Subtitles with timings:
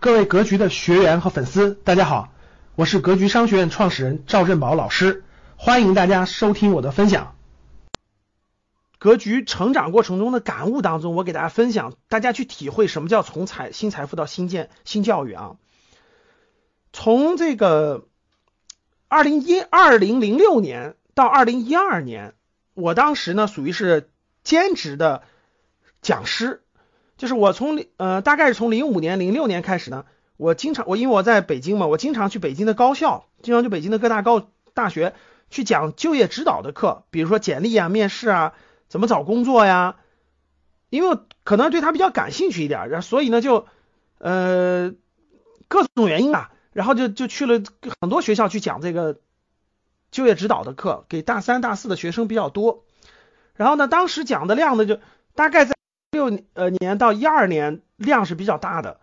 [0.00, 2.32] 各位格局的学员和粉丝，大家好，
[2.74, 5.24] 我是格局商学院创始人赵振宝老师，
[5.56, 7.36] 欢迎大家收听我的分享。
[8.98, 15.56] 格局成长过程中的感悟当中，我给大家分享，大家去体会什么叫从财新财富到新建新教育啊。
[16.94, 18.08] 从这个
[19.06, 22.32] 二零一二零零六年到二零一二年，
[22.72, 24.08] 我当时呢属于是
[24.44, 25.24] 兼职的
[26.00, 26.62] 讲师。
[27.20, 30.06] 就是我从零呃大概是从零五年零六年开始呢，
[30.38, 35.12] 我经常我因为我在北京嘛，我经常去北京的高校，经常去北京的各大高大学
[35.50, 38.54] 去讲就业指导的课，比如说简历啊、面试啊、
[38.88, 39.96] 怎么找工作呀，
[40.88, 43.66] 因为可能对他比较感兴趣一点，然后所以呢就
[44.16, 44.94] 呃
[45.68, 47.60] 各种原因吧，然后就就去了
[48.00, 49.18] 很多学校去讲这个
[50.10, 52.86] 就业指导的课，给大三大四的学生比较多，
[53.56, 54.98] 然后呢当时讲的量呢就
[55.34, 55.74] 大概在。
[56.12, 58.98] 六呃年到一二年量是比较大的，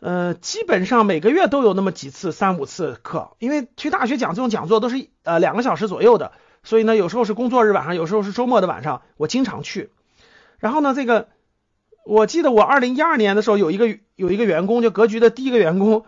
[0.00, 9.90] 呃，基本上每个月都有那么几次三五次课，因为去大学讲这种讲座都是呃两个小时左右的，所以呢有时候是工作日晚上，有时候是周末的晚上，我经常去。
[10.58, 11.28] 然后呢，这个
[12.04, 16.04] 我记得我二零一二年的时候有一个有一个员工，就格局的第一个员工，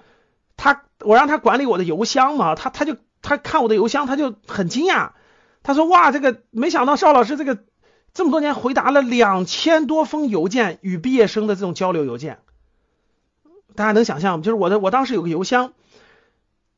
[0.59, 5.13] 他我让他管理我的邮箱嘛，他他就他看我的邮箱，他就很惊讶，
[5.63, 7.65] 他说哇这个没想到邵老师这个。
[8.13, 12.39] 这么多年回答了两千多封邮件与毕业生的这种交流邮件，
[13.75, 14.45] 大家能想象吗？
[14.45, 15.73] 就是我的我当时有个邮箱，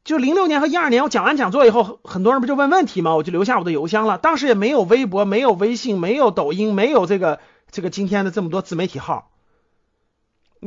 [0.04, 3.14] 就零六年和一二年我讲完讲座以后，很多人不就问问题吗？
[3.14, 4.18] 我就留下我的邮箱了。
[4.18, 9.30] 当时也没有微博，没有微信，没有抖音，没有这个这个今天的这么多自媒体号，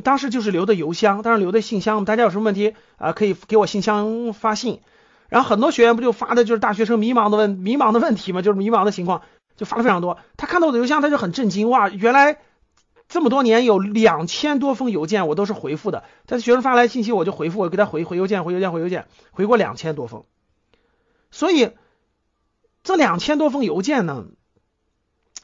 [0.03, 2.05] 当时就是留的邮箱，当然留的信箱。
[2.05, 3.13] 大家有什么问题啊？
[3.13, 4.81] 可以给我信箱发信。
[5.30, 8.41] 然后很多学员不就发的就是大学生迷茫的问迷茫的问题吗？
[8.41, 9.21] 就是迷茫的情况。
[9.56, 12.39] 就发了非常多，他看到我的邮箱，他就很震惊，哇，原来
[13.08, 16.03] 这么多年有两千多封邮件，我都是回复的。
[16.25, 20.26] 但是学生发来信息，我就回复，我给他回回邮件，回邮件，回邮件，回过两千多封。
[21.31, 21.72] 所以
[22.83, 24.26] 这两千多封邮件呢，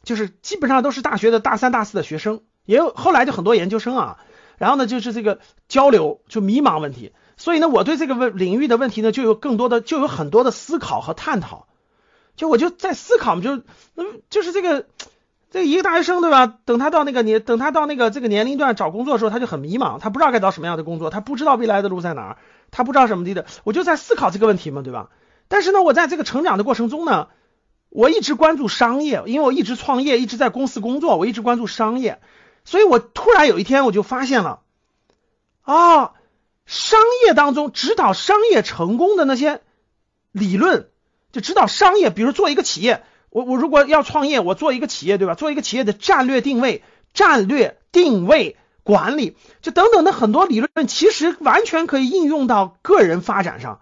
[0.04, 4.18] 就是基本上都是大学的大三、大四的学生，也有后来就很多研究生啊。
[4.58, 11.68] 然后呢，就是这个交流就迷茫问题，所以呢，我对这个问领域的问题呢，就有更多的，就有很多的思考和探讨。
[12.36, 13.58] 就我就在思考嘛，就
[13.96, 14.88] 嗯，就是这个
[15.52, 16.48] 这一个大学生对吧？
[16.66, 22.38] 等他到那个年，等他到那个这个年龄段找工作的时候，他就很迷茫，他不知道该找什么样的工作，他不知道未来的路在哪儿，
[22.72, 23.46] 他不知道什么地的。
[23.64, 25.10] 我就在思考这个问题嘛，对吧？
[25.50, 27.28] 但是呢，我在这个成长的过程中呢，
[27.90, 32.22] 我一直关注商业，因为我一直创业，一直在公司工作，我一直关注商业，
[32.64, 34.62] 所以我突然有一天我就发现了，
[35.64, 36.14] 啊，
[36.66, 39.62] 商业当中指导商业成功的那些
[40.32, 40.88] 理论。
[41.32, 45.36] 就指导商业，比如做一个企业，我我如果要创业，我做一个企业，对吧？
[45.36, 46.84] 做一个企业的战略定位、
[47.14, 53.80] 战略定位管理，就等等的很多理论，其实完全可以应用到个人发展上。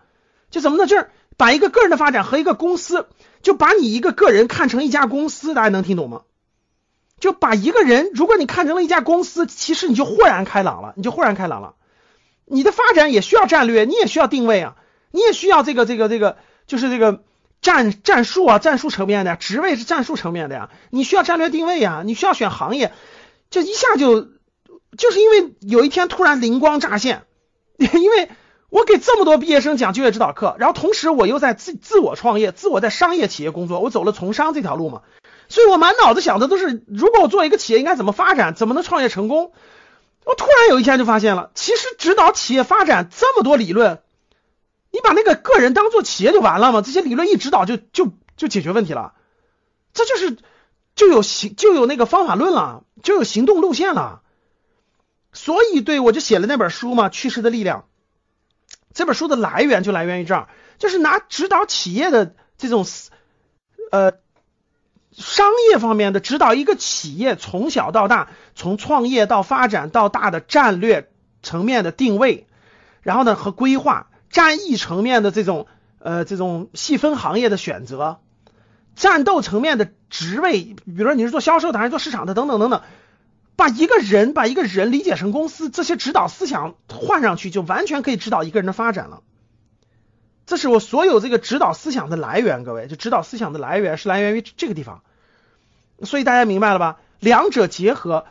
[0.51, 0.85] 就怎么呢？
[0.85, 3.07] 就是把一个个人的发展和一个公司，
[3.41, 6.21] 就把你一个个人看成一家公司，大家能听懂吗？
[7.19, 11.73] 就把一个人，如果你看成了一家公司，其实你就豁然开朗了，你就豁然开朗了。
[12.45, 14.75] 你的发展也需要战略，你也需要定位啊，
[15.11, 17.23] 你也需要这个这个这个，就是这个。
[17.61, 22.93] 战战术啊，战术层面的职位是战术层面的呀，你需要战略定位呀，你需要选行业，
[23.49, 24.27] 这一下就
[24.97, 27.23] 就是因为有一天突然灵光乍现，
[27.77, 28.29] 因为
[28.69, 35.01] 我给这么多毕业生讲就业指导课，然后同时我又在自自我创业，自我在商业企业工作，我走了从商这条路嘛，
[35.49, 39.51] 所以我满脑子想的都是，如果我做一个企业应该怎么发展，怎么能创业成功，
[40.23, 43.99] 我突然有一天就发现了，其实指导企业发展这么多理论。
[44.99, 46.81] 你把那个个人当做企业就完了吗？
[46.81, 49.13] 这些理论一指导就就就解决问题了，
[49.93, 50.37] 这就是
[50.93, 54.23] 就有行就有那个方法论了，就有行动路线了。
[55.31, 57.79] 所以对我就写了那本书嘛，《趋势的力量》。
[58.93, 60.49] 这本书的来源就来源于这儿，
[60.79, 62.85] 就是拿指导企业的这种
[63.91, 64.11] 呃
[65.13, 71.09] 商业方面的指导一个企业从小到大，从创业到发展到大的战略
[71.41, 72.47] 层面的定位，
[73.01, 74.07] 然后呢和规划。
[74.29, 75.67] 战役层面的这种
[75.97, 78.19] 呃这种细分行业的选择，
[78.95, 82.81] 战斗层面的职位，比如说你是做销售的还是做市场的等等等等，
[83.55, 89.21] 把一个人把一个人理解成公司，这些指导思想换上去，就完全可以指导一个人的发展了。
[90.45, 95.01] 这是我所有这个指导思想的来源，各位，就指导思想的来源是来源于这个地方，
[96.03, 96.99] 所以大家明白了吧？
[97.19, 98.25] 两者结合，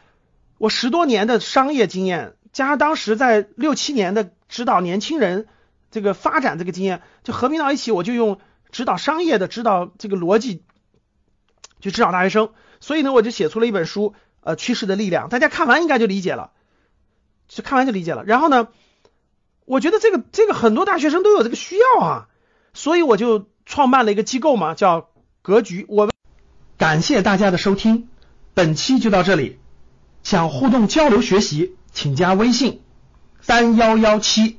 [0.59, 5.49] 我十多年的商业经验，加上当时在六七年的指导年轻人。
[5.91, 8.39] 这个发展这个经验就合并到一起，我就用
[8.71, 10.63] 指导商业的指导这个逻辑
[11.81, 12.51] 去指导大学生，
[12.81, 16.51] 所以呢，我就写出了一本书，呃，趋势的力量，大家看完应该就理解了，
[17.49, 18.25] 就看完就理解了。
[18.25, 18.69] 然后呢，
[19.65, 22.29] 我觉得这个这个很多大学生都有这个需要啊，
[22.75, 25.11] 所以我就创办了一个机构嘛，叫
[25.43, 25.87] 格局。
[25.89, 26.13] 我们
[26.77, 28.09] 感谢大家的收听，
[28.55, 29.59] 本期就到这里。
[30.25, 32.83] 想互动交流学习，请加微信
[33.41, 34.59] 三幺幺七